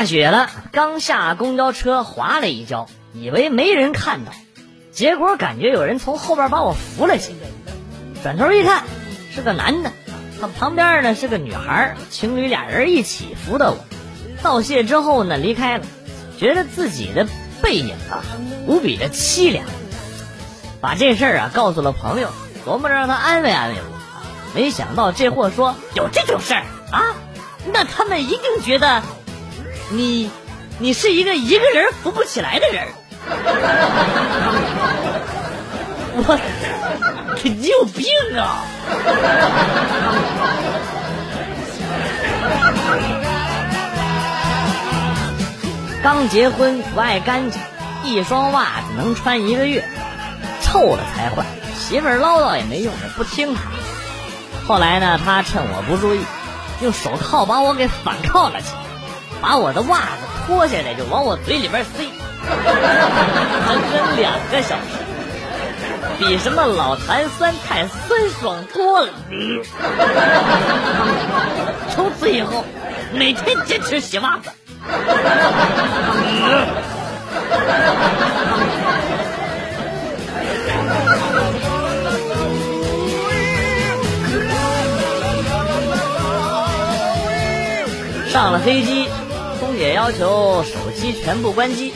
[0.00, 4.32] 下雪了，刚下公交车滑了一跤，以为没人看到，
[4.92, 8.22] 结果感觉有人从后边把我扶了起来。
[8.22, 8.84] 转头一看，
[9.30, 9.92] 是个男的，
[10.40, 13.84] 他旁边呢是个女孩，情侣俩人一起扶的我。
[14.42, 15.84] 道谢之后呢，离开了，
[16.38, 17.26] 觉得自己的
[17.60, 18.24] 背影啊
[18.66, 19.66] 无比的凄凉，
[20.80, 22.30] 把这事儿啊告诉了朋友，
[22.64, 24.54] 琢磨着让他安慰安慰我。
[24.54, 27.04] 没想到这货说有这种事儿啊，
[27.70, 29.02] 那他们一定觉得。
[29.90, 30.30] 你，
[30.78, 32.86] 你是一个一个人扶不起来的人。
[36.12, 36.38] 我，
[37.42, 38.06] 你有病
[38.38, 38.64] 啊！
[46.02, 47.60] 刚结婚不爱干净，
[48.04, 49.84] 一双袜子能穿一个月，
[50.62, 51.44] 臭了才换。
[51.76, 53.62] 媳妇儿唠叨也没用，不听他。
[54.68, 56.20] 后来呢，他趁我不注意，
[56.80, 58.89] 用手铐把我给反铐了起来。
[59.40, 62.04] 把我的袜子脱下来就往我嘴里边塞，
[63.66, 64.82] 整整两个小时，
[66.18, 69.08] 比什么老坛酸菜酸爽多了。
[71.94, 72.64] 从此以后，
[73.12, 74.50] 每天坚持洗袜子。
[88.28, 89.08] 上了飞机。
[89.80, 91.94] 也要求手机全部关机，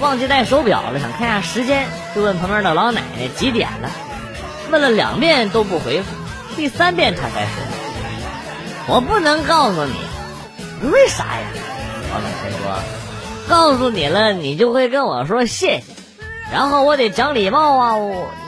[0.00, 3.90] 忘记带手表了，想看下时间，就问旁边的老奶奶几点了。
[4.70, 6.14] 问了两遍都不回复，
[6.56, 7.52] 第三遍她才说
[8.94, 9.94] ：“我不能告诉你，
[10.90, 11.48] 为啥呀？”
[12.12, 12.82] 老奶奶说
[13.48, 15.84] ：“告诉你了，你就会跟我说谢谢，
[16.52, 17.94] 然后我得讲礼貌啊，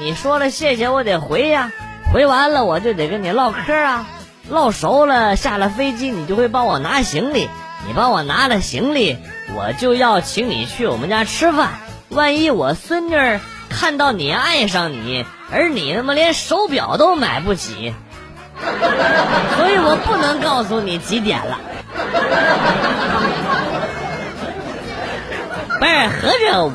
[0.00, 1.70] 你说了谢谢，我得回呀，
[2.12, 4.08] 回完了我就得跟你唠嗑啊，
[4.48, 7.48] 唠熟了，下了飞机你就会帮我拿行李。”
[7.86, 9.16] 你帮我拿了行李，
[9.54, 11.70] 我就要请你去我们家吃饭。
[12.08, 17.94] 万一我孙女看到你爱上你，而你他妈连手表都买不起，
[19.56, 21.58] 所以我不能告诉你几点了。
[25.78, 26.72] 不是，合着我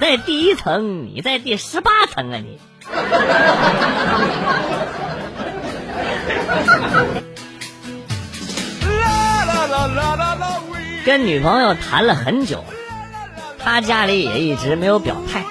[0.00, 2.38] 在第一层，你在第十八层啊？
[2.38, 2.60] 你。
[11.04, 12.64] 跟女朋友谈了很久，
[13.58, 15.44] 他家里也一直没有表态。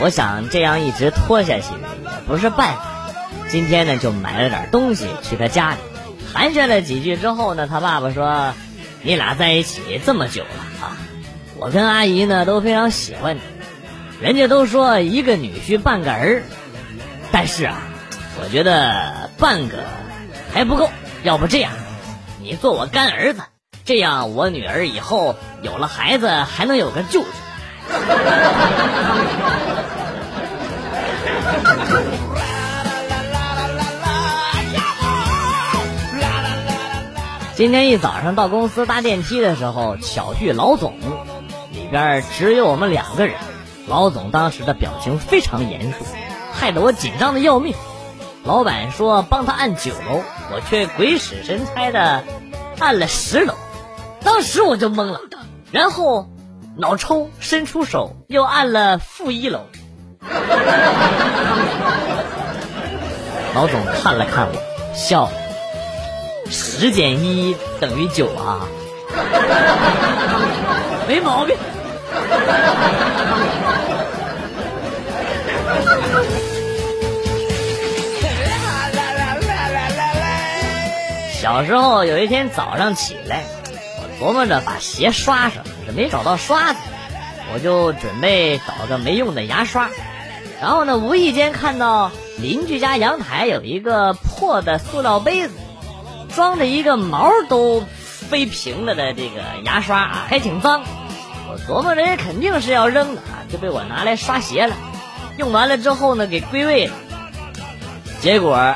[0.00, 3.10] 我想这样一直拖下去也不是办法。
[3.48, 5.76] 今天呢，就买了点东西去他家里，
[6.34, 8.54] 寒暄了几句之后呢，他爸爸说
[9.02, 10.96] ：“你俩在一起这么久了啊，
[11.56, 13.40] 我跟阿姨呢都非常喜欢你。
[14.20, 16.42] 人家都说一个女婿半个儿，
[17.30, 17.82] 但是啊，
[18.42, 19.84] 我觉得半个
[20.52, 20.90] 还不够。
[21.22, 21.72] 要不这样，
[22.42, 23.42] 你做我干儿子。”
[23.88, 27.26] 这样，我女儿以后有了孩子，还能有个舅舅。
[37.54, 40.92] 今天一早上到公司搭电梯的时候，巧遇老总，
[41.72, 43.36] 里边只有我们两个人。
[43.86, 46.04] 老总当时的表情非常严肃，
[46.52, 47.74] 害得我紧张的要命。
[48.44, 50.22] 老板说帮他按九楼，
[50.52, 52.22] 我却鬼使神差的
[52.78, 53.54] 按了十楼。
[54.38, 55.18] 当时我就懵了，
[55.72, 56.28] 然后
[56.76, 59.62] 脑抽伸出手又按了负一楼。
[63.52, 65.32] 老总看了看我，笑了。
[66.48, 68.68] 十减一等于九啊，
[71.08, 71.56] 没毛病。
[81.32, 83.42] 小时候有一天早上起来。
[84.20, 86.78] 琢磨着把鞋刷上，可是没找到刷子，
[87.52, 89.90] 我就准备找个没用的牙刷。
[90.60, 95.54] 然后呢，无意间看到邻居家阳台有一个破的塑料杯子，
[96.34, 100.82] 装着一个毛都飞平了的这个牙刷啊，还挺脏。
[101.48, 104.74] 我琢磨着也肯定是要扔的啊，就被我拿来刷鞋了。
[105.36, 106.94] 用完了之后呢，给归位了。
[108.20, 108.74] 结果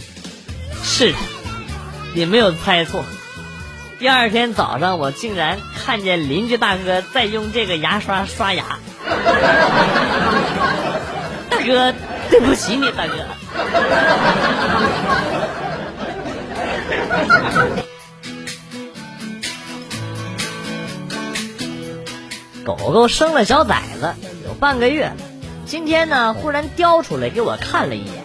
[0.84, 1.18] 是的，
[2.14, 3.02] 你没有猜错。
[3.98, 8.78] 第二天早上，我竟然看见邻居大哥在用这个牙刷刷牙。
[11.50, 11.92] 大哥，
[12.30, 13.14] 对不起你，大哥。
[22.64, 24.14] 狗狗生了小崽子，
[24.46, 25.16] 有半个月了。
[25.66, 28.22] 今天呢，忽然叼出来给我看了一眼，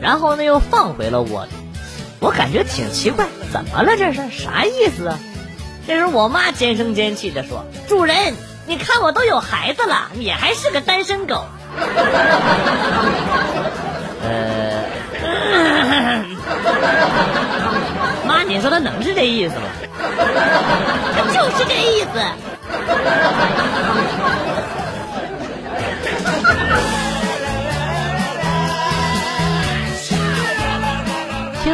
[0.00, 1.50] 然后呢又放回了窝里。
[2.20, 3.96] 我感觉挺奇怪，怎么了？
[3.96, 5.18] 这是啥意思啊？
[5.86, 8.34] 这时候我妈尖声尖气的说：“主人，
[8.66, 11.44] 你看我都有孩子了，你还是个单身狗。
[14.26, 14.82] ”呃，
[18.26, 19.62] 妈，你说他能是这意思吗？
[21.14, 22.06] 他 就是这意思。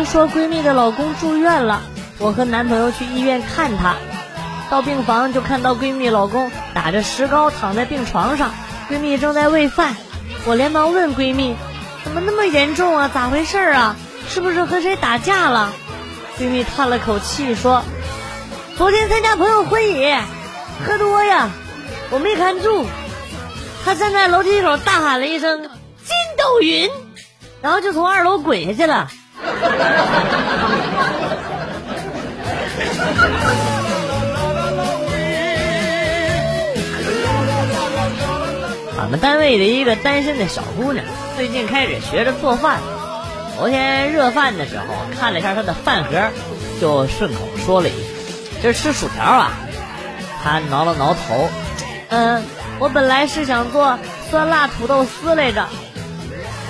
[0.05, 1.83] 说闺蜜的老公住院了，
[2.19, 3.97] 我和男朋友去医院看他。
[4.71, 8.53] 到病房就看到闺蜜老公打着石膏躺在病床上，
[8.91, 9.97] 闺蜜正在喂饭。
[10.47, 11.57] 我连忙问闺蜜
[12.05, 13.11] ：“怎么那么严重啊？
[13.13, 13.97] 咋回事啊？
[14.29, 15.73] 是不是和谁打架了？”
[16.41, 17.83] 闺蜜叹了口气说
[18.79, 20.15] ：“昨天参加朋友婚礼，
[20.87, 21.51] 喝多呀，
[22.11, 22.87] 我没看住。
[23.85, 25.63] 他站在楼梯口大喊了一声
[26.05, 26.91] ‘筋斗云’，
[27.61, 29.11] 然后就从二楼滚下去了。”
[38.99, 41.05] 俺们单位的一个单身的小姑娘，
[41.37, 42.79] 最近开始学着做饭。
[43.57, 44.85] 昨天热饭的时候，
[45.19, 46.11] 看了一下她的饭盒，
[46.81, 47.99] 就顺口说了一句
[48.63, 49.53] ：“这吃薯条啊。”
[50.43, 51.51] 她挠了挠头，
[52.09, 52.45] 嗯，
[52.79, 53.99] 我本来是想做
[54.31, 55.67] 酸辣土豆丝来着。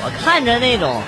[0.04, 1.00] 我看着那种。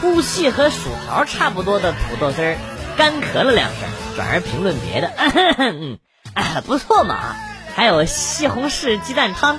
[0.00, 2.56] 粗细和薯条差不多的土豆丝儿，
[2.96, 5.10] 干咳了两声，转而评论别的，
[5.58, 5.98] 嗯，
[6.34, 7.34] 啊，不错嘛。
[7.74, 9.58] 还有西红柿鸡蛋汤，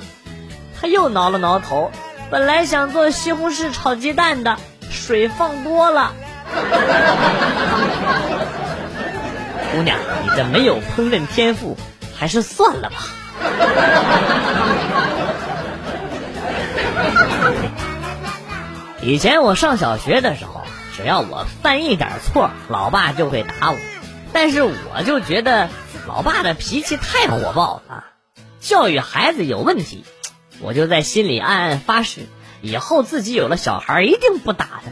[0.80, 1.92] 他又挠了挠头，
[2.32, 4.58] 本来想做西红柿炒鸡蛋的，
[4.90, 6.14] 水放多了。
[9.72, 11.78] 姑娘，你这没有烹饪天赋，
[12.18, 12.96] 还是算了吧。
[19.08, 20.64] 以前我上小学的时候，
[20.98, 23.78] 只要我犯一点错，老爸就会打我。
[24.34, 25.70] 但是我就觉得
[26.10, 28.04] 老爸的脾气太火爆了，
[28.60, 30.04] 教育孩子有问题。
[30.60, 32.28] 我就在心里暗暗发誓，
[32.62, 34.92] 以后自己有了小孩一定不打他。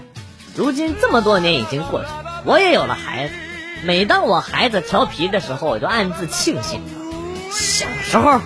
[0.55, 2.07] 如今这么多年已经过去，
[2.45, 3.33] 我也有了孩子。
[3.83, 6.79] 每当我孩子调皮的时候，我就暗自庆幸，
[7.51, 8.39] 小时候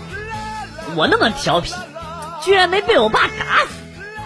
[0.95, 1.75] 我那么调皮，
[2.41, 3.78] 居然没被我爸打死。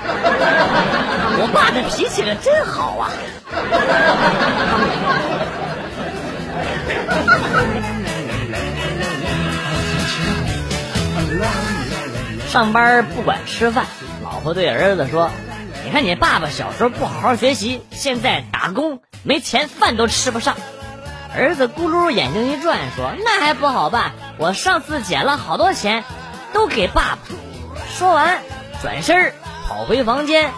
[1.40, 3.10] 我爸的脾气可真好啊！
[12.50, 13.88] 上班不管吃饭，
[14.24, 15.32] 老婆对儿子说
[15.84, 20.56] ：“你看你爸爸小时候不好好学习，现在打工没钱，饭都吃不上。”
[21.36, 24.12] 儿子咕噜眼睛一转说：“那还不好办？
[24.38, 26.04] 我上次捡了好多钱，
[26.54, 27.20] 都给爸爸。”
[27.98, 28.38] 说完，
[28.84, 29.34] 转身。
[29.68, 30.52] 跑回房间，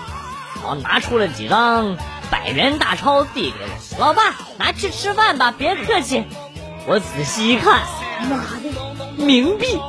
[0.55, 1.97] 然后拿出了几张
[2.29, 3.57] 百元大钞递给
[3.97, 6.25] 我，老爸拿去吃饭吧，别客气。
[6.87, 7.81] 我仔细一看，
[8.29, 8.69] 妈的，
[9.17, 9.65] 冥币！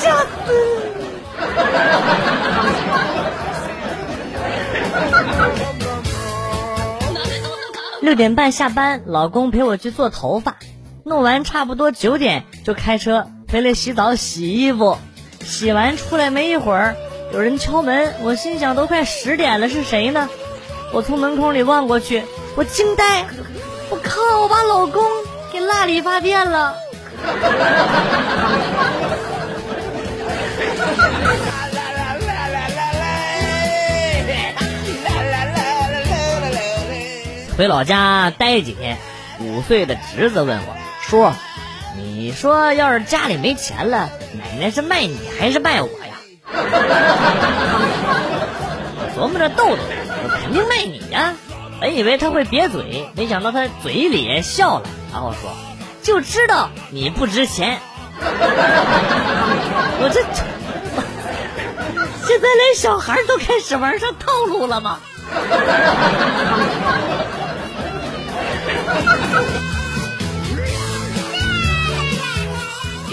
[0.00, 0.26] 吓死！
[8.00, 10.56] 六点半下班，老公陪我去做头发，
[11.04, 14.98] 弄完差不多九点就开车回来洗澡洗衣服。
[15.44, 16.96] 洗完出来没一会儿，
[17.32, 20.28] 有人敲门，我心想都快十点了，是谁呢？
[20.92, 22.22] 我从门孔里望过去，
[22.56, 23.26] 我惊呆，
[23.90, 25.04] 我靠，我把老公
[25.52, 26.76] 给落理发店了。
[37.56, 38.98] 回老家待几天，
[39.38, 41.32] 五岁的侄子问我说。
[41.96, 46.14] 你说要是家里没钱了，奶奶是卖你还是卖我呀？
[49.14, 49.76] 我 琢磨着逗逗，
[50.24, 51.34] 我肯定卖你呀。
[51.80, 55.50] 本以为他会瘪嘴，没想到他嘴咧笑了，然后说
[56.02, 57.80] ：“就知道你不值钱。
[60.00, 60.22] ”我这
[62.26, 64.98] 现在连小孩都开始玩上套路了吗？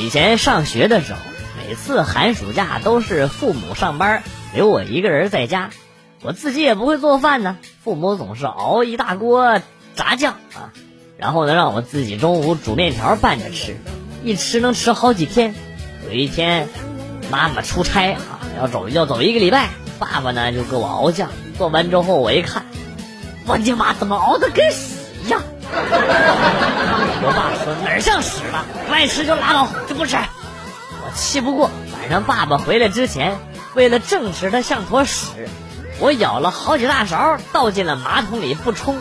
[0.10, 1.20] 以前上学的时候，
[1.56, 4.24] 每次寒暑假都是父母上班，
[4.56, 5.70] 留我一个人在家。
[6.24, 9.62] 我自己也不会做饭呢，父母总是熬一大锅
[9.94, 10.74] 炸酱啊，
[11.16, 13.78] 然后呢让我自己中午煮面条拌着吃，
[14.24, 15.54] 一吃能吃好几天。
[16.08, 16.68] 有一天，
[17.30, 22.66] 妈妈出差啊，要走要走一个礼拜，爸爸呢就给我熬酱，做完之后我一看，
[23.46, 25.44] 我的妈，怎么熬的跟屎一样？
[27.22, 30.16] 我爸说哪儿像屎了，不爱吃就拉倒，就不吃。
[30.16, 33.38] 我气不过，晚上爸爸回来之前，
[33.74, 35.28] 为了证实它像坨屎，
[36.00, 38.98] 我舀了好几大勺倒进了马桶里不冲。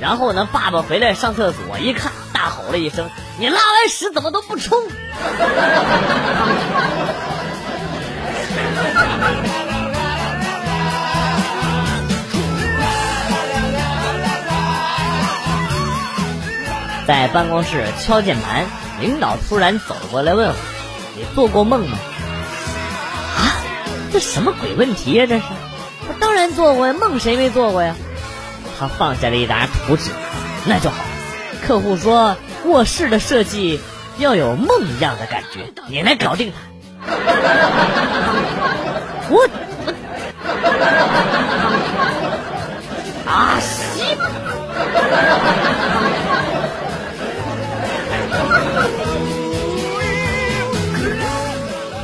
[0.00, 3.08] 然后呢，爸爸回来上厕所一看，大吼了一声
[3.38, 4.78] ：“你拉完屎怎么都不冲？”
[17.10, 18.66] 在办公室敲键盘，
[19.00, 20.54] 领导突然走过来问我
[21.18, 21.98] ：“你做过梦吗？”
[23.36, 23.50] 啊，
[24.12, 25.26] 这什么鬼问题呀？
[25.28, 25.42] 这是？
[26.08, 27.96] 我当然做过呀，梦谁没做过呀？
[28.78, 30.12] 他放下了一沓图纸，
[30.66, 30.98] 那就好。
[31.66, 33.80] 客户说卧室的设计
[34.18, 36.58] 要有梦一样的感觉，你来搞定他。
[39.30, 39.48] 我
[43.26, 44.16] 啊西！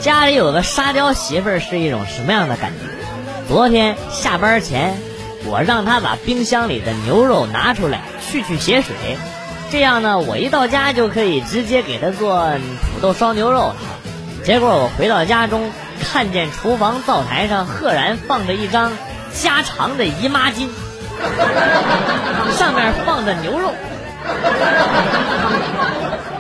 [0.06, 2.78] 家里有个沙雕媳妇儿是一种什么样的感觉？
[3.48, 4.96] 昨天下班前，
[5.46, 8.94] 我让她把冰箱里的牛肉拿出来去去血水，
[9.72, 13.76] 这样呢，我一到家就可以直接给她做土豆烧牛肉了。
[14.44, 18.92] 结果我回到家中，看见厨房灶台上赫然放着一张
[19.34, 20.68] 加长的姨妈巾，
[22.56, 23.74] 上面放着牛肉。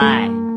[0.00, 0.47] Bye.